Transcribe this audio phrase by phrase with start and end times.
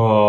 [0.00, 0.27] Oh,